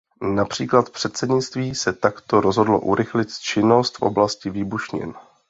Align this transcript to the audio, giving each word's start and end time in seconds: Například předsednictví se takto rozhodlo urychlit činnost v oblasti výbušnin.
Například 0.35 0.89
předsednictví 0.89 1.75
se 1.75 1.93
takto 1.93 2.41
rozhodlo 2.41 2.79
urychlit 2.79 3.37
činnost 3.37 3.97
v 3.97 4.01
oblasti 4.01 4.49
výbušnin. 4.49 5.13